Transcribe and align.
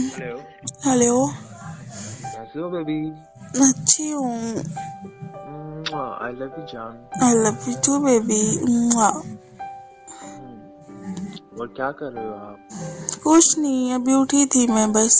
Hello 0.00 0.36
hello 0.84 1.14
कैसे 1.28 2.58
हो 2.60 2.68
baby 2.70 2.94
अच्छी 3.64 4.10
हूँ 4.10 4.36
आई 5.94 6.32
लव 6.32 6.54
यू 6.58 6.64
जान 6.72 6.94
I 7.24 7.34
love 7.38 7.64
you 7.68 7.74
too 7.86 7.98
baby 8.04 8.40
और 11.60 11.66
क्या 11.76 11.90
कर 12.00 12.12
रहे 12.12 12.24
हो 12.26 12.32
आप 12.34 13.18
कुछ 13.24 13.58
नहीं 13.58 13.92
अभी 13.94 14.14
उठी 14.20 14.44
थी 14.54 14.66
मैं 14.72 14.90
बस 14.92 15.18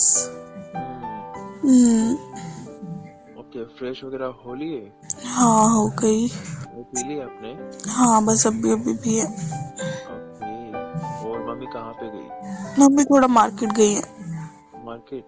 ओके 3.39 3.65
फ्रेश 3.77 4.03
वगैरह 4.03 4.33
हो 4.45 4.53
लिए? 4.55 4.79
हाँ 5.25 5.69
हो 5.73 5.85
गई. 6.01 6.27
पी 6.27 7.03
ली 7.07 7.19
आपने? 7.21 7.51
हाँ 7.91 8.23
बस 8.25 8.47
अभी 8.47 8.71
अभी 8.71 8.93
भी 9.03 9.17
है 9.17 9.25
ओके 9.25 10.55
और 11.29 11.45
मम्मी 11.49 11.65
कहाँ 11.73 11.93
पे 12.01 12.09
गई? 12.15 12.83
मम्मी 12.83 13.03
थोड़ा 13.05 13.27
मार्केट 13.27 13.71
गई 13.77 13.93
है. 13.93 14.01
मार्केट 15.01 15.27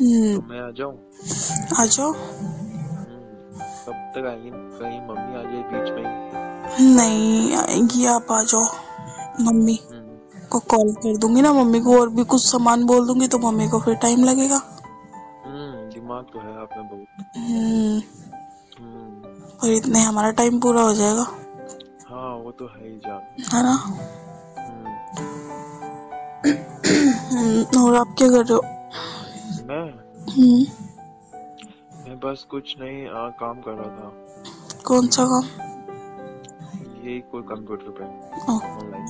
हम्म, 0.00 0.34
तो 0.36 0.46
मैं 0.48 0.60
आ 0.60 0.70
जाऊँ। 0.70 0.94
आ 1.80 1.84
जाओ। 1.86 2.12
हम्म, 2.12 3.58
कब 3.86 3.96
तक 4.14 4.26
आएँगी? 4.28 4.50
कहीं 4.78 5.00
मम्मी 5.00 5.36
आ 5.36 5.42
जाए 5.42 5.62
बीच 5.72 5.88
में 5.94 6.96
नहीं 6.96 7.56
आएँगी 7.56 8.04
आप 8.06 8.32
आ 8.32 8.42
जाओ। 8.42 8.64
मम्मी 9.40 9.78
हम्म, 9.90 10.46
को 10.50 10.58
कॉल 10.72 10.92
कर 10.94 11.16
दूँगी 11.16 11.42
ना 11.42 11.52
मम्मी 11.52 11.80
को 11.80 11.98
और 12.00 12.08
भी 12.10 12.24
कुछ 12.24 12.42
सामान 12.42 12.84
बोल 12.86 13.06
दूँगी 13.06 13.28
तो 13.28 13.38
मम्मी 13.38 13.68
को 13.68 13.80
फिर 13.80 13.94
टाइम 13.94 14.24
लगेगा। 14.24 14.60
हम्म, 15.46 15.90
दिमाग 15.94 16.24
तो 16.32 16.40
है 16.40 16.56
आप 16.62 16.70
में 16.76 16.88
बहुत। 16.88 17.08
और 19.64 19.70
इतने 19.70 20.00
हमारा 20.00 20.30
टाइम 20.30 20.60
पूरा 20.60 20.82
हो 20.82 20.94
जाएगा। 20.94 21.26
हाँ 22.10 22.34
वो 22.36 22.50
तो 22.50 22.66
है 22.66 22.88
ही 22.88 22.98
जान। 22.98 23.22
है 23.54 23.62
ना? 23.62 23.74
और 27.82 27.94
आप 27.96 28.14
क्या 28.18 28.28
कर 28.28 28.44
रहे 28.44 28.54
हो? 28.54 28.77
मैं? 29.68 29.84
हम्म, 30.32 30.66
मैं 32.04 32.20
बस 32.20 32.46
कुछ 32.50 32.74
नहीं 32.80 33.06
आ, 33.06 33.28
काम 33.28 33.60
कर 33.60 33.70
रहा 33.70 33.96
था। 33.96 34.12
कौन 34.86 35.08
सा 35.08 35.24
काम? 35.24 35.44
यही 37.06 37.20
कोई 37.20 37.42
कंप्यूटर 37.42 37.90
पे 37.90 38.04
ऑनलाइन। 38.52 39.08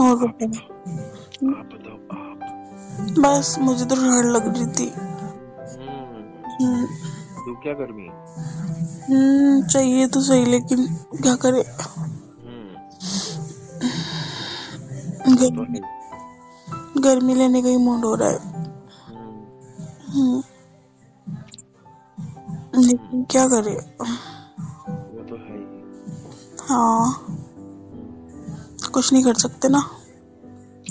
और 0.00 0.16
बताओ 0.16 0.64
आप 1.58 1.66
बताओ 1.66 1.96
आप। 1.96 2.40
बस 3.18 3.56
मुझे 3.58 3.84
तो 3.84 3.94
ठंड 3.94 4.24
लग 4.24 4.48
रही 4.48 4.66
थी। 4.66 4.90
हम्म, 5.74 6.66
हम्म, 6.66 6.86
तू 7.44 7.54
क्या 7.54 7.72
गर्मी 7.74 8.08
हम्म, 9.14 9.66
चाहिए 9.66 10.06
तो 10.06 10.20
सही 10.20 10.44
लेकिन 10.44 10.86
क्या 10.96 11.36
करे? 11.36 11.64
गर्मी 15.34 15.80
गर्मी 17.00 17.34
लेने 17.34 17.62
का 17.62 17.68
ही 17.68 17.76
मूड 17.76 18.04
हो 18.04 18.14
रहा 18.14 18.28
है। 18.28 18.38
हम्म, 20.08 20.42
लेकिन 22.80 23.26
क्या 23.30 23.48
करे? 23.48 23.70
वो 23.70 25.24
तो 25.28 25.36
है 25.36 25.58
ही। 25.58 25.64
हाँ। 26.68 27.26
कुछ 28.94 29.12
नहीं 29.12 29.24
कर 29.24 29.34
सकते 29.34 29.68
ना। 29.68 29.78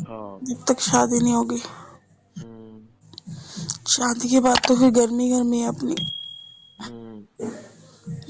हाँ। 0.10 0.40
जब 0.44 0.66
तक 0.68 0.80
शादी 0.80 1.20
नहीं 1.20 1.34
होगी। 1.34 1.62
हम्म, 2.38 2.82
शादी 3.88 4.30
के 4.30 4.40
बाद 4.40 4.58
तो 4.68 4.76
फिर 4.76 4.92
गर्मी 4.92 5.32
गर्मी 5.32 5.60
है 5.60 5.68
अपनी। 5.68 5.96
हम्म, 6.82 7.50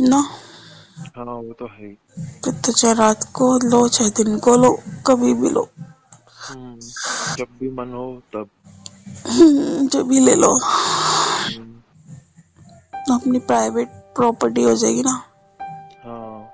ना? 0.09 0.29
हाँ 1.17 1.25
वो 1.25 1.53
तो 1.53 1.65
है 1.65 1.87
ही। 1.87 1.97
फिर 2.45 2.53
तो 2.53 2.71
चाहे 2.71 2.93
रात 2.93 3.23
को 3.23 3.57
लो 3.57 3.87
चाहे 3.87 4.09
दिन 4.09 4.39
को 4.39 4.57
लो 4.57 4.79
कभी 5.07 5.33
भी 5.33 5.49
लो। 5.49 5.69
जब 7.37 7.45
भी 7.59 7.69
मन 7.69 7.93
हो 7.93 8.21
तब। 8.33 8.49
हम्म, 9.27 9.87
जो 9.87 10.03
भी 10.03 10.19
ले 10.19 10.35
लो। 10.35 10.57
हम्म, 10.57 11.73
अपनी 13.15 13.39
प्राइवेट 13.39 13.87
प्रॉपर्टी 13.89 14.63
हो 14.63 14.75
जाएगी 14.75 15.03
ना। 15.03 15.23
हाँ। 16.05 16.49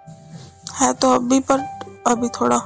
है 0.74 0.94
तो 0.94 1.14
अभी 1.14 1.40
पर 1.40 1.60
अभी 2.08 2.30
थोड़ा 2.30 2.58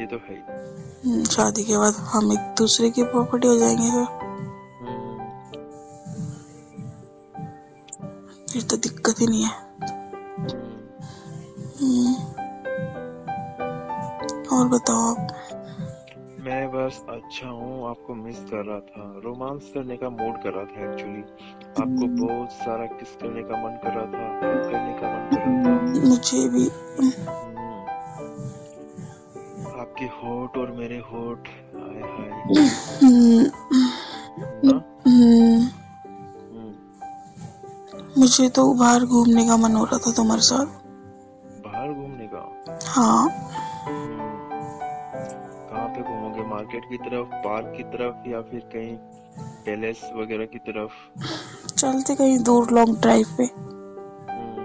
ये 0.00 0.06
तो 0.06 0.16
है 0.16 0.34
ही। 0.34 1.10
हम्म, 1.10 1.24
शादी 1.24 1.64
के 1.64 1.78
बाद 1.78 1.94
हम 1.94 2.32
एक 2.32 2.54
दूसरे 2.58 2.90
की 2.90 3.02
प्रॉपर्टी 3.02 3.48
हो 3.48 3.58
जाएँगे 3.58 3.90
फिर। 3.90 4.23
और 14.54 14.68
बताओ 14.68 15.02
आप। 15.10 15.28
मैं 16.40 16.62
बस 16.68 17.02
अच्छा 17.08 17.48
हूँ 17.48 17.90
आपको 17.90 18.14
मिस 18.14 18.38
कर 18.38 18.64
रहा 18.64 18.80
था। 18.80 19.04
रोमांस 19.24 19.70
करने 19.74 19.96
का 19.96 20.08
मूड 20.08 20.42
कर 20.42 20.50
रहा 20.50 20.64
था 20.64 20.80
एक्चुअली 20.90 21.22
आपको 21.80 22.26
बहुत 22.26 22.52
सारा 22.52 22.86
किस 22.86 23.16
करने 23.16 23.42
का 23.42 23.56
मन 23.56 23.76
कर 23.84 23.92
रहा 23.92 24.06
था 24.06 24.24
हग 24.36 24.62
करने 24.72 24.92
का 25.00 25.06
मन 25.08 25.30
कर 25.30 25.38
रहा 25.38 26.02
था। 26.02 26.08
मुझे 26.08 26.48
भी। 26.48 26.64
हम्म, 26.98 27.80
आपके 29.80 30.04
होठ 30.04 30.58
और 30.58 30.72
मेरे 30.72 30.98
होठ 30.98 31.48
हाय 31.74 32.00
हाय। 32.12 32.30
हम्म, 33.02 33.44
हम्म, 34.64 34.80
हम्म, 35.06 35.68
मुझे 38.18 38.48
तो 38.48 38.72
बाहर 38.74 39.04
घूमने 39.04 39.46
का 39.46 39.56
मन 39.56 39.72
हो 39.72 39.84
रहा 39.84 39.98
था 39.98 40.12
तुम्हारे 40.12 40.42
साथ। 40.42 40.83
तरफ़ 47.24 47.44
पार्क 47.44 47.74
की 47.76 47.82
तरफ़ 47.82 48.28
या 48.28 48.40
फिर 48.40 48.60
कहीं 48.60 48.96
पैलेस 49.66 50.10
वगैरह 50.16 50.44
की 50.44 50.58
तरफ़? 50.58 50.90
चलते 51.74 52.14
कहीं 52.14 52.38
दूर 52.38 52.70
लॉन्ग 52.70 53.00
ड्राइव 53.00 53.26
पे। 53.36 53.44
हम्म, 53.44 54.64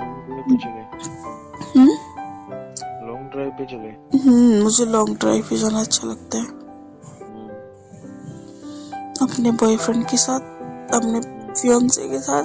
लॉन्ग 0.00 0.40
ड्राइव 0.40 0.44
पे 0.44 0.56
चले। 0.56 0.80
हम्म, 1.78 1.90
लॉन्ग 3.08 3.30
ड्राइव 3.30 3.50
पे 3.50 3.64
चले? 3.64 4.18
हम्म, 4.18 4.62
मुझे 4.62 4.84
लॉन्ग 4.84 5.18
ड्राइव 5.18 5.42
पे 5.50 5.56
जाना 5.56 5.80
अच्छा 5.80 6.08
लगता 6.08 6.38
है। 6.38 6.46
अपने 9.22 9.50
बॉयफ्रेंड 9.50 10.06
के 10.06 10.16
साथ 10.16 10.40
अपने 10.94 11.20
फियोन्से 11.52 12.08
के 12.08 12.18
साथ 12.18 12.44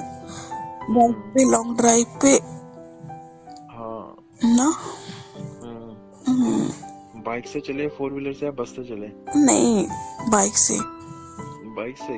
बाइक 0.90 1.16
पे 1.16 1.44
लॉन्ग 1.44 1.76
ड्राइव 1.76 2.06
पे। 2.22 2.57
बाइक 7.28 7.46
से 7.46 7.60
चले 7.60 7.86
फोर 7.88 8.12
व्हीलर 8.12 8.32
से 8.32 8.46
या 8.46 8.52
बस 8.52 8.68
से 8.68 8.84
चले? 8.84 9.08
नहीं 9.44 9.86
बाइक 10.30 10.56
से। 10.58 10.74
बाइक 11.76 11.98
से 11.98 12.12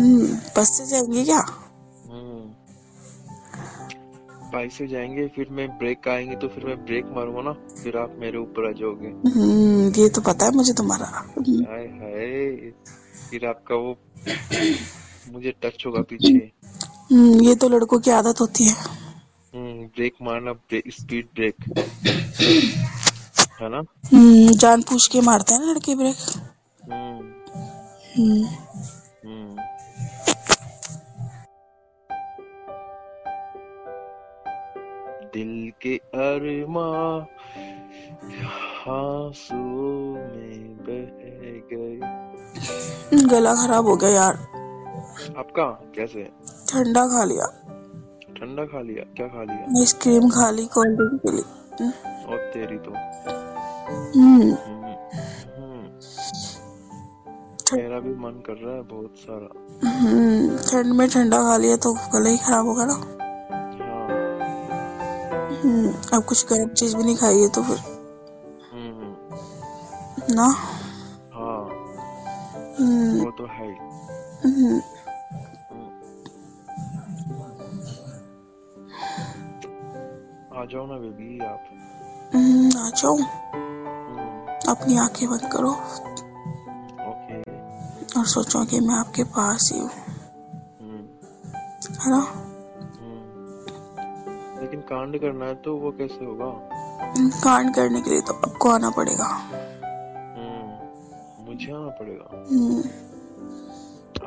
हम्म, 0.00 0.26
बस 0.56 0.70
से 0.78 0.86
जाएँगे 0.86 1.24
क्या? 1.24 1.38
हम्म, 2.06 2.44
बाइक 4.52 4.72
से 4.72 4.86
जाएँगे 4.86 5.26
फिर 5.28 5.48
मैं 5.50 5.68
ब्रेक 5.78 6.08
आएँगे 6.08 6.36
तो 6.36 6.48
फिर 6.48 6.64
मैं 6.64 6.76
ब्रेक 6.84 7.04
मारूँगा 7.06 7.42
ना 7.42 7.52
फिर 7.82 7.96
आप 7.96 8.16
मेरे 8.18 8.38
ऊपर 8.38 8.68
आ 8.68 8.72
जाओगे। 8.72 9.08
हम्म, 9.30 9.92
ये 9.96 10.08
तो 10.08 10.20
पता 10.20 10.46
है 10.46 10.52
मुझे 10.52 10.72
तुम्हारा। 10.72 11.06
हाय 11.06 11.86
हाय 12.00 12.72
फिर 13.30 13.46
आपका 13.46 13.74
वो 13.74 13.96
मुझे 15.32 15.50
टच 15.62 15.86
होगा 15.86 16.02
पीछे। 16.02 16.52
ये 17.48 17.54
तो 17.54 17.68
लड़कों 17.68 17.98
की 17.98 18.10
आदत 18.10 18.40
होती 18.40 18.64
है। 18.64 18.74
ब्रेक 19.54 20.14
मारना 20.22 20.52
ब्रेक, 20.52 20.84
स्पीड 20.88 21.26
ब्रेक 21.34 21.54
है 23.60 23.68
ना? 23.68 23.82
हम्म, 24.14 24.50
जान 24.52 24.82
पूछ 24.82 25.06
के 25.06 25.20
मारते 25.20 25.54
हैं 25.54 25.60
ना 25.60 25.72
लड़के 25.72 25.94
ब्रेक 25.94 26.16
हम्म, 26.92 28.44
हम्म, 29.26 29.56
दिल 35.34 35.72
के 35.82 35.96
अरमा 35.96 36.86
आंसुओं 38.94 40.12
में 40.14 40.76
बह 40.76 41.04
गए। 41.72 43.26
गला 43.28 43.54
खराब 43.54 43.86
हो 43.86 43.96
गया 43.96 44.10
यार। 44.10 44.34
आपका 45.38 45.64
कैसे? 45.96 46.22
ठंडा 46.68 47.06
खा 47.06 47.24
लिया। 47.24 47.46
ठंडा 48.38 48.64
खा 48.64 48.80
लिया? 48.80 49.04
क्या 49.16 49.26
खा 49.26 49.42
लिया? 49.42 49.80
आइसक्रीम 49.80 50.28
खा 50.28 50.50
ली 50.50 50.66
कोल्ड 50.66 50.96
ड्रिंक 50.96 51.20
पी 51.22 51.30
ली 51.30 51.42
और 52.32 52.50
तेरी 52.54 52.78
तो? 52.78 52.92
हम्म। 53.88 54.42
हम्म। 54.42 54.84
मेरा 57.76 58.00
भी 58.00 58.14
मन 58.14 58.42
कर 58.46 58.52
रहा 58.52 58.74
है 58.74 58.82
बहुत 58.82 59.12
सारा। 59.16 59.48
हम्म, 59.88 60.56
ठंड 60.56 60.94
में 60.94 61.08
ठंडा 61.08 61.38
खा 61.38 61.56
लिया 61.56 61.76
तो 61.76 61.92
गला 61.92 62.30
ही 62.30 62.38
खराब 62.38 62.66
होगा 62.66 62.84
ना। 62.84 62.92
हाँ। 62.92 63.04
अब 66.14 66.24
कुछ 66.24 66.52
गर्म 66.52 66.68
चीज़ 66.68 66.96
भी 66.96 67.04
नहीं 67.04 67.16
खाई 67.16 67.40
है 67.40 67.48
तो 67.48 67.62
फिर। 67.62 67.78
ना? 70.30 70.54
हाँ। 71.34 71.64
वो 73.24 73.30
तो 73.30 73.46
है 73.46 73.66
ही। 73.66 73.74
आ 80.56 80.64
जाओ 80.64 80.86
ना 80.86 80.94
बेबी 80.94 81.44
आप। 81.44 81.64
आ 82.76 82.90
जाओ। 82.90 83.18
अपनी 84.68 84.96
आँखें 84.98 85.28
बंद 85.30 85.48
करो। 85.52 85.70
ओके 87.10 87.40
और 88.18 88.26
सोचो 88.26 88.64
कि 88.64 88.80
मैं 88.80 88.94
आपके 88.94 89.24
पास 89.36 89.70
ही 89.72 89.80
हूँ। 89.80 89.90
हम्म, 89.90 91.02
है 92.02 92.10
ना? 92.10 92.20
हम्म। 93.00 94.60
लेकिन 94.60 94.80
कांड 94.80 95.18
करना 95.20 95.46
है 95.46 95.54
तो 95.54 95.76
वो 95.76 95.90
कैसे 95.90 96.24
होगा? 96.24 96.50
कांड 97.44 97.74
करने 97.74 98.00
के 98.00 98.10
लिए 98.10 98.20
तो 98.20 98.34
आपको 98.34 98.68
आना 98.70 98.90
पड़ेगा। 98.90 99.26
हम्म, 100.36 101.46
मुझे 101.48 101.72
आना 101.72 101.88
पड़ेगा? 102.00 102.28
हम्म, 102.50 102.82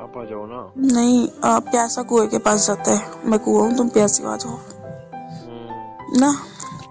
आप 0.01 0.17
आ 0.17 0.23
जाओ 0.25 0.45
ना। 0.45 0.61
नहीं 0.93 1.27
आप 1.45 1.63
प्यासा 1.63 2.03
कुएँ 2.03 2.27
के 2.27 2.37
पास 2.37 2.67
जाता 2.67 2.91
है। 2.91 3.29
मैं 3.29 3.39
कुआ 3.39 3.61
हूँ 3.63 3.77
तुम 3.77 3.89
प्यासी 3.89 4.23
आ 4.23 4.35
जाओ 4.35 4.51
हम्म, 4.51 6.19
ना? 6.19 6.29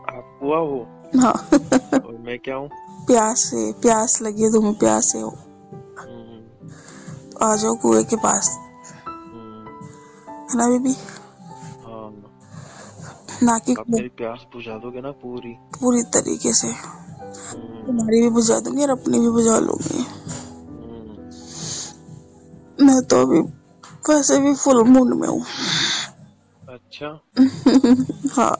आप 0.08 0.38
हुआ 0.42 0.58
हो? 0.58 0.86
हाँ। 1.16 1.32
और 1.32 2.16
मैं 2.26 2.38
क्या 2.38 2.54
हूँ? 2.56 2.68
प्यास 3.06 3.38
से 3.38 3.72
प्यास 3.72 4.22
लगी 4.22 4.42
है 4.42 4.52
तुम्हें 4.52 4.74
प्यास 4.74 5.12
से 5.12 5.20
हो। 5.20 5.30
तो 7.30 7.44
आ 7.44 7.56
जाओ 7.56 7.74
कुएँ 7.74 8.04
के 8.04 8.16
पास। 8.16 8.58
है 10.28 10.58
ना 10.58 10.68
बेबी? 10.68 10.92
हाँ। 11.84 12.32
ना 13.42 13.58
कि 13.58 13.76
मेरी 13.90 14.08
प्यास 14.08 14.46
बुझा 14.54 14.78
दोगे 14.78 15.00
ना 15.00 15.10
पूरी। 15.10 15.52
पूरी 15.80 16.02
तरीके 16.02 16.52
से। 16.52 16.68
हम्म, 16.68 17.86
तुम्हारी 17.86 18.20
भी 18.20 18.28
बुझा 18.28 18.60
दूँगी 18.60 18.82
और 18.82 18.90
अपनी 18.90 19.20
भी 19.20 19.28
बुझा 19.28 19.58
लूँगी। 19.58 20.02
हम्म, 20.02 21.16
मैं 22.86 23.02
तो 23.02 23.22
अभी 23.22 23.40
वैसे 24.10 24.38
भी 24.38 24.54
फुल 24.54 24.82
मूड 24.84 25.14
में 25.14 25.28
हूँ। 25.28 25.44
अच्छा। 26.68 27.20
हाँ। 28.32 28.56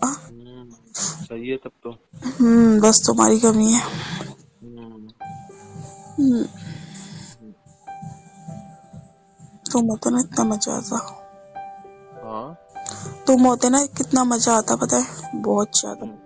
सही 0.94 1.48
है 1.48 1.56
तब 1.56 1.70
तो। 1.84 1.90
हम्म 2.40 2.80
बस 2.80 3.02
तुम्हारी 3.06 3.40
कमी 3.40 3.72
है। 3.72 3.82
तुम 9.72 9.84
होते 9.84 10.10
ना 10.10 10.20
इतना 10.20 10.44
मज़ा 10.44 10.72
आता। 10.72 10.96
हाँ। 12.24 12.56
तुम 13.26 13.42
होते 13.42 13.68
ना 13.70 13.86
कितना 13.86 14.24
मज़ा 14.24 14.56
आता 14.56 14.76
पता 14.76 14.96
है? 14.96 15.06
बहुत 15.34 15.78
ज़्यादा। 15.80 16.06
हम्म, 16.06 16.16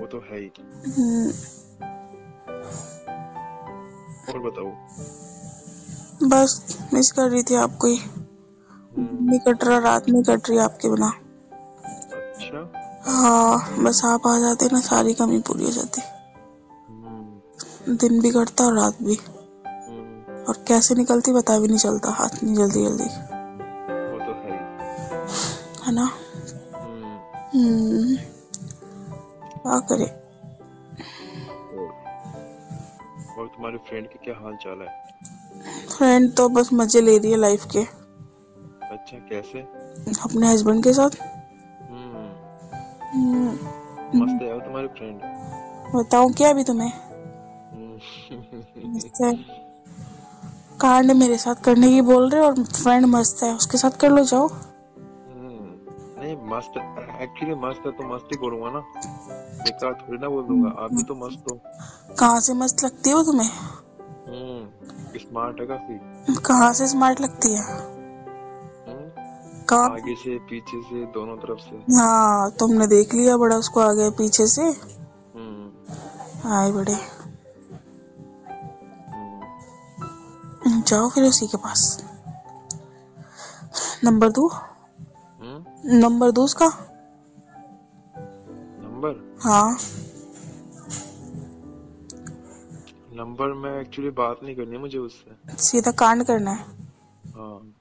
वो 0.00 0.06
तो 0.06 0.18
है 0.18 0.38
ही। 0.38 0.50
हम्म, 0.86 1.28
और 4.28 4.38
बताओ। 4.38 4.70
बस 6.28 6.78
मिस 6.94 7.12
कर 7.12 7.30
रही 7.30 7.42
थी 7.42 7.54
आपको 7.54 7.86
ही 7.88 7.96
हम्म, 7.96 9.30
नहीं 9.30 9.40
कट 9.40 9.64
रहा 9.64 9.78
रात 9.78 10.08
नहीं 10.08 10.22
कट 10.22 10.48
रही 10.50 10.58
आपके 10.58 10.88
बिना। 10.88 11.08
अच्छा। 12.16 12.72
हाँ 13.06 13.82
बस 13.84 14.04
आप 14.04 14.26
आ 14.26 14.38
जाते 14.38 14.66
ना 14.72 14.80
सारी 14.80 15.14
कमी 15.14 15.38
पूरी 15.38 15.64
हो 15.64 15.70
जाती। 15.70 16.00
हम्म, 16.00 16.15
दिन 17.88 18.20
भी 18.20 18.30
कटता 18.30 18.64
और 18.64 18.78
रात 18.78 18.96
भी। 19.02 19.14
हम्म, 19.66 20.44
और 20.44 20.64
कैसे 20.68 20.94
निकलती 20.94 21.32
पता 21.32 21.58
भी 21.58 21.68
नहीं 21.68 21.78
चलता 21.78 22.10
हाथ 22.10 22.44
नहीं 22.44 22.54
जल्दी 22.54 22.84
जल्दी। 22.84 23.04
वो 23.04 24.18
तो 24.18 24.32
है 24.32 24.52
ही। 24.52 24.58
है 25.86 25.94
ना? 25.94 26.10
हम्म, 27.54 28.16
क्या 29.56 29.80
करे? 29.80 30.04
और 31.74 31.92
और 33.38 33.46
तुम्हारे 33.46 33.76
फ्रेंड 33.76 34.06
के 34.06 34.18
क्या 34.24 34.34
हाल 34.34 34.56
चाल 34.56 34.78
है? 34.82 34.88
फ्रेंड 35.96 36.34
तो 36.34 36.48
बस 36.48 36.72
मज़े 36.72 37.00
ले 37.00 37.18
रही 37.18 37.30
है 37.30 37.36
लाइफ 37.36 37.64
के। 37.64 37.78
अच्छा 38.86 39.18
कैसे? 39.18 39.58
अपने 40.24 40.52
हस्बैंड 40.52 40.84
के 40.84 40.92
साथ। 40.92 41.10
हम्म। 41.90 42.26
हम्म, 43.12 43.48
मस्त 44.14 44.42
है 44.42 44.54
वो 44.54 44.60
तुम्हारी 44.60 44.88
फ्रेंड 44.88 45.20
बताऊँ 45.96 46.32
क्या 46.32 46.50
अभी 46.50 46.64
तुम्हें? 46.64 47.05
हम्म, 47.96 49.32
कांड 50.80 51.10
मेरे 51.12 51.36
साथ 51.38 51.62
करने 51.64 51.88
की 51.88 52.00
बोल 52.02 52.28
रहे 52.30 52.40
और 52.40 52.62
फ्रेंड 52.64 53.06
मस्त 53.06 53.42
है 53.42 53.54
उसके 53.54 53.78
साथ 53.78 53.90
कर 54.00 54.10
लो 54.10 54.24
जाओ। 54.24 54.46
हम्म, 54.48 55.68
नहीं 56.20 56.36
मस्त 56.50 56.78
एक्चुअली 57.22 57.54
मस्त 57.54 57.86
है 57.86 57.92
तो 57.92 58.14
मस्त 58.14 58.28
ही 58.32 58.38
बोलूँगा 58.38 58.70
ना। 58.70 58.80
बेकार 59.62 59.92
थोड़ी 60.02 60.18
ना 60.22 60.28
बोल 60.28 60.44
दूँगा 60.44 60.70
आप 60.82 60.94
भी 60.94 61.02
तो 61.02 61.14
मस्त 61.14 61.50
हो। 61.50 61.58
कहाँ 62.18 62.40
से 62.40 62.54
मस्त 62.54 62.84
लगती 62.84 63.10
है 63.10 63.24
तुम्हें? 63.24 63.50
हम्म 64.28 65.18
स्मार्ट 65.18 65.60
है 65.60 65.66
काफ़ी। 65.66 65.98
कहाँ 66.46 66.72
से 66.72 66.86
स्मार्ट 66.86 67.20
लगती 67.20 67.52
है? 67.52 67.62
हम्म, 68.86 69.08
कहाँ? 69.68 69.90
आगे 69.90 70.14
से 70.14 70.38
पीछे 70.50 70.82
से 70.82 71.04
दोनों 71.14 71.36
तरफ़ 71.36 71.60
से। 71.60 71.76
हाँ 71.96 72.50
तुमने 72.50 72.86
देख 72.86 73.14
लिया 73.14 73.36
बड़ा 73.36 73.56
उसको 73.56 73.80
आगे 73.80 74.10
पीछे 74.18 74.46
से। 74.46 74.62
हम्म। 74.62 76.52
आए 76.52 76.72
बड़े। 76.72 76.94
जाओ 80.86 81.10
फिर 81.10 81.24
उसी 81.24 81.46
के 81.46 81.56
पास? 81.56 82.04
नंबर 84.04 84.28
दो। 84.28 84.48
हम्म? 84.48 85.64
नंबर 85.98 86.30
दो 86.30 86.44
उसका। 86.44 86.72
नंबर 88.80 89.38
हाँ। 89.42 89.78
नंबर 93.12 93.52
में 93.52 93.80
एक्चुअली 93.80 94.10
बात 94.10 94.40
नहीं 94.42 94.56
करनी 94.56 94.78
मुझे 94.78 94.98
उससे। 94.98 95.56
सीधा 95.56 95.90
कांड 95.90 96.24
करना 96.24 96.50
है। 96.50 96.64
हाँ। 97.36 97.74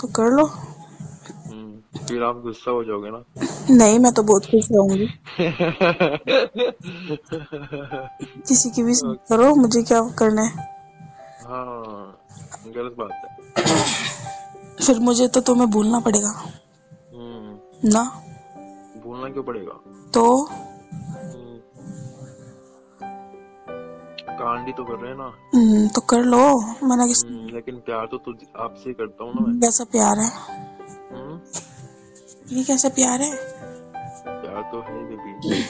तो 0.00 0.08
कर 0.08 0.24
लो। 0.24 0.46
हम्म 0.46 1.98
फिर 1.98 2.22
आप 2.22 2.36
गुस्सा 2.36 2.70
हो 2.70 2.84
जाओगे 2.84 3.10
ना। 3.10 3.24
नहीं 3.70 3.98
मैं 3.98 4.12
तो 4.12 4.22
बहुत 4.22 4.46
खुश 4.46 4.68
रहूँगी। 4.72 5.06
किसी 8.48 8.70
की 8.70 8.82
भी 8.82 8.94
करो 9.04 9.54
मुझे 9.54 9.82
क्या 9.82 10.10
करना 10.18 10.42
है? 10.42 10.73
हाँ 11.44 12.18
गलत 12.66 12.94
बात 12.98 13.10
है। 13.12 13.28
फिर 14.86 14.98
मुझे 14.98 15.28
तो 15.28 15.40
तुम्हें 15.40 15.70
भूलना 15.70 16.00
पड़ेगा। 16.00 16.28
हम्म। 17.14 17.90
ना? 17.90 18.02
भूलना 19.04 19.28
क्यों 19.28 19.44
पड़ेगा? 19.44 19.72
तो? 20.14 20.44
हम्म, 20.44 21.58
कांड 24.30 24.76
तो 24.76 24.84
कर 24.84 24.94
रहे 24.94 25.10
हैं 25.10 25.18
ना। 25.18 25.32
हम्म, 25.54 25.88
तो 25.88 26.00
कर 26.00 26.22
लो। 26.22 26.60
मैंने 26.60 27.08
किस 27.08 27.24
लेकिन 27.26 27.76
प्यार 27.76 28.06
तो 28.06 28.18
तुझ 28.18 28.36
आपसे 28.58 28.92
करता 28.92 29.24
हूँ 29.24 29.32
ना 29.34 29.46
मैं। 29.46 29.60
कैसा 29.60 29.84
प्यार 29.84 30.18
है? 30.18 30.30
हम्म, 31.12 31.40
ये 32.56 32.64
कैसा 32.64 32.88
प्यार 32.88 33.20
है? 33.20 33.32
प्यार 34.26 34.62
तो 34.62 34.80
है 34.80 35.04
बेबी 35.04 35.64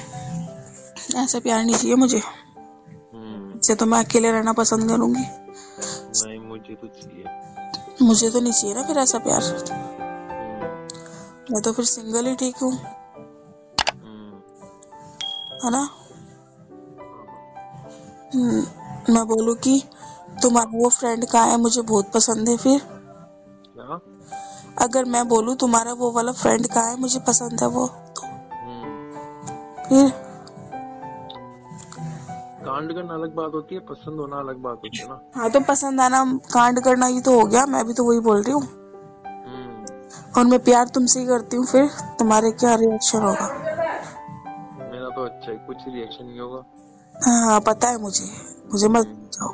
ऐसा 1.18 1.38
प्यार 1.38 1.64
नहीं 1.64 1.76
चाहिए 1.76 1.94
मुझे। 1.94 2.18
इससे 2.18 3.74
तो 3.74 3.86
मैं 3.86 4.04
अकेले 4.04 4.30
रहना 4.32 4.52
पसंद 4.52 4.88
करूँगी। 4.88 5.43
मुझे 6.70 6.74
तो 6.74 6.86
चाहिए। 6.86 7.24
मुझे 8.02 8.30
तो 8.30 8.40
नहीं 8.40 8.52
चाहिए 8.52 8.74
ना 8.76 8.82
फिर 8.82 8.98
ऐसा 8.98 9.18
प्यार। 9.18 9.40
मैं 11.52 11.62
तो 11.62 11.72
फिर 11.72 11.84
सिंगल 11.84 12.26
ही 12.26 12.34
ठीक 12.34 12.56
हूँ। 12.56 12.72
है 15.64 15.70
ना? 15.70 15.88
हम्म, 18.34 18.62
मैं 19.14 19.26
बोलूँ 19.26 19.56
कि 19.56 19.82
तुम्हारा 20.42 20.70
वो 20.74 20.88
फ्रेंड 20.88 21.24
कहाँ 21.26 21.46
है 21.48 21.56
मुझे 21.56 21.82
बहुत 21.82 22.12
पसंद 22.14 22.48
है 22.48 22.56
फिर। 22.56 22.80
क्या? 23.76 24.00
अगर 24.84 25.04
मैं 25.04 25.28
बोलूँ 25.28 25.56
तुम्हारा 25.56 25.92
वो 25.92 26.10
वाला 26.10 26.32
फ्रेंड 26.32 26.66
कहाँ 26.66 26.90
है 26.90 27.00
मुझे 27.00 27.18
पसंद 27.18 27.60
है 27.62 27.68
वो। 27.68 27.86
तो 27.86 28.22
फिर? 29.88 30.23
कांड 32.74 32.92
करना 32.94 33.14
अलग 33.14 33.34
बात 33.34 33.50
होती 33.54 33.74
है 33.74 33.80
पसंद 33.88 34.20
होना 34.20 34.36
अलग 34.36 34.56
बात 34.62 34.78
होती 34.84 34.98
है 34.98 35.08
ना। 35.08 35.18
हाँ 35.36 35.50
तो 35.50 35.60
पसंद 35.60 36.00
आना 36.00 36.24
कांड 36.54 36.80
करना 36.80 37.06
ही 37.06 37.20
तो 37.20 37.38
हो 37.40 37.44
गया 37.46 37.64
मैं 37.66 37.84
भी 37.86 37.92
तो 37.92 38.04
वही 38.04 38.20
बोल 38.20 38.42
रही 38.42 38.52
हूँ। 38.52 38.62
हम्म, 38.62 39.84
और 40.38 40.44
मैं 40.44 40.58
प्यार 40.64 40.88
तुमसे 40.94 41.20
ही 41.20 41.26
करती 41.26 41.56
हूँ 41.56 41.66
फिर 41.66 41.86
तुम्हारे 42.18 42.50
क्या 42.52 42.74
रिएक्शन 42.74 43.18
होगा? 43.18 43.46
मेरा 44.90 45.08
तो 45.10 45.24
अच्छा 45.24 45.50
है 45.50 45.56
कुछ 45.66 45.86
रिएक्शन 45.88 46.24
नहीं 46.24 46.40
होगा। 46.40 46.62
हाँ 47.14 47.60
पता 47.60 47.88
है 47.88 48.00
मुझे 48.02 48.24
मुझे 48.72 48.88
मत 48.88 49.14
जाओ 49.32 49.52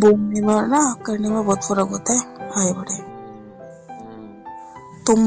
बोलने 0.00 0.40
में 0.40 0.54
और 0.54 0.66
ना 0.66 0.82
करने 1.06 1.28
में 1.30 1.44
बहुत 1.44 1.64
फ़र्क 1.64 1.88
होता 1.90 2.12
है 2.12 2.50
हाय 2.50 2.72
बड़े 2.72 3.04
तुम 5.06 5.20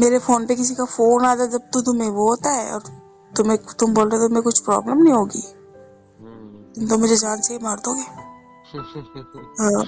मेरे 0.00 0.18
फ़ोन 0.18 0.46
पे 0.46 0.54
किसी 0.56 0.74
का 0.74 0.84
फ़ोन 0.86 1.24
आता 1.26 1.42
है 1.42 1.48
जब 1.50 1.70
तो 1.74 1.80
तुम्हें 1.82 2.10
वो 2.10 2.28
होता 2.28 2.50
है 2.50 2.72
और 2.72 2.82
तुम्हें 3.32 3.58
तुम 3.80 3.94
बोल 3.94 4.08
रहे 4.08 4.20
हो 4.20 4.26
तुम्हें 4.28 4.42
कुछ 4.42 4.60
प्रॉब्लम 4.60 5.02
नहीं 5.02 5.12
होगी? 5.12 5.42
तुम 6.74 6.86
तो 6.88 6.98
मुझे 6.98 7.16
जान 7.16 7.40
से 7.40 7.52
ही 7.54 7.58
मार 7.62 7.76
दोगे? 7.76 8.02
हाँ, 9.60 9.84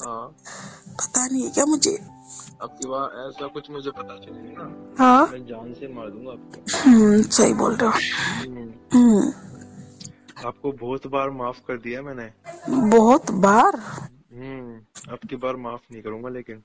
हाँ। 0.00 0.34
पता 1.00 1.26
नहीं 1.26 1.42
है 1.44 1.50
क्या 1.50 1.64
मुझे? 1.64 1.96
अब 2.62 2.70
की 2.70 2.88
बार 2.88 3.28
ऐसा 3.28 3.46
कुछ 3.46 3.70
मुझे 3.70 3.90
पता 3.90 4.16
चलेगा 4.16 4.62
ना 4.62 5.04
हाँ। 5.04 5.26
मैं 5.26 5.46
जान 5.46 5.72
से 5.74 5.88
मार 5.94 6.10
दूँगा 6.10 6.32
आपको। 6.32 6.90
हम्म, 6.90 7.22
सही 7.22 7.54
बोल 7.54 7.74
रहे 7.74 7.90
हो। 7.90 7.92
हम्म, 8.40 8.70
हम्म, 8.94 9.32
आपको 10.46 10.72
बहुत 10.72 11.06
बार 11.06 11.30
माफ़ 11.30 11.58
कर 11.68 11.76
दिया 11.76 12.02
मैंने। 12.02 12.30
बहुत 12.90 13.30
बार? 13.30 13.76
हम्म 14.34 15.12
अब 15.12 15.18
की 15.30 15.36
बार 15.36 15.56
माफ़ 15.56 15.80
नहीं 15.92 16.02
करूँगा 16.02 16.28
लेकिन 16.28 16.56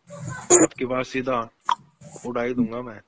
अब 0.62 0.70
की 0.80 0.86
बार 0.86 1.04
सीधा 1.04 1.50
उड़ाई 2.26 2.54
दूँगा 2.54 2.82
मैं। 2.82 3.00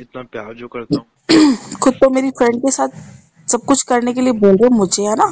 इतना 0.00 0.22
प्यार 0.22 0.54
जो 0.54 0.68
करता 0.68 0.96
हूँ। 0.96 1.06
खुद 1.90 1.98
तो 2.00 2.10
मेरी 2.10 2.30
फ्रेंड 2.30 2.60
के 2.62 2.70
साथ 2.70 2.88
सब 3.50 3.60
कुछ 3.60 3.82
करने 3.82 4.12
के 4.14 4.20
लिए 4.20 4.32
बोल 4.32 4.56
रहे 4.56 4.66
हो 4.66 4.76
मुझे 4.76 5.02
है 5.02 5.14
ना? 5.14 5.24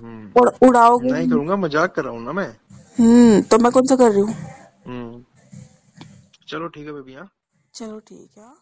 हम्म, 0.00 0.40
और 0.40 0.68
उड़ाओगे 0.68 1.12
नहीं 1.12 1.28
करूँगा 1.28 1.56
मज़ाक 1.56 1.94
कर 1.94 2.04
रहा 2.04 2.12
हूँ 2.12 2.24
ना 2.24 2.32
मैं। 2.32 2.56
हम्म 2.98 3.40
तो 3.40 3.58
मैं 3.58 3.72
कौन 3.72 3.86
सा 3.86 3.96
कर 3.96 4.10
रही 4.12 4.20
हूँ? 4.20 4.34
हम्म। 4.86 5.24
चलो 6.48 6.68
ठीक 6.68 6.86
है 6.86 6.92
बेबी 6.92 7.14
हाँ। 7.14 7.28
चलो 7.74 7.98
ठीक 7.98 8.30
है 8.38 8.44
हाँ, 8.44 8.56